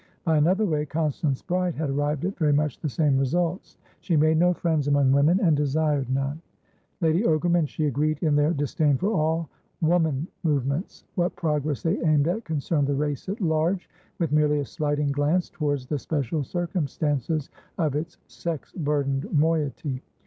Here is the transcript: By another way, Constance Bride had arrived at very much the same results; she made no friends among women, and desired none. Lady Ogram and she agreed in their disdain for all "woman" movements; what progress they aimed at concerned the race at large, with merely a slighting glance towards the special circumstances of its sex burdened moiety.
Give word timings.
By 0.25 0.37
another 0.39 0.65
way, 0.65 0.87
Constance 0.87 1.43
Bride 1.43 1.75
had 1.75 1.91
arrived 1.91 2.25
at 2.25 2.35
very 2.39 2.53
much 2.53 2.79
the 2.79 2.89
same 2.89 3.19
results; 3.19 3.77
she 3.99 4.17
made 4.17 4.39
no 4.39 4.51
friends 4.51 4.87
among 4.87 5.11
women, 5.11 5.39
and 5.39 5.55
desired 5.55 6.09
none. 6.09 6.41
Lady 7.01 7.21
Ogram 7.21 7.59
and 7.59 7.69
she 7.69 7.85
agreed 7.85 8.17
in 8.23 8.35
their 8.35 8.51
disdain 8.51 8.97
for 8.97 9.13
all 9.13 9.47
"woman" 9.79 10.27
movements; 10.41 11.03
what 11.13 11.35
progress 11.35 11.83
they 11.83 12.01
aimed 12.03 12.27
at 12.27 12.45
concerned 12.45 12.87
the 12.87 12.95
race 12.95 13.29
at 13.29 13.41
large, 13.41 13.87
with 14.17 14.31
merely 14.31 14.57
a 14.59 14.65
slighting 14.65 15.11
glance 15.11 15.51
towards 15.51 15.85
the 15.85 15.99
special 15.99 16.43
circumstances 16.43 17.51
of 17.77 17.95
its 17.95 18.17
sex 18.25 18.71
burdened 18.71 19.31
moiety. 19.31 20.01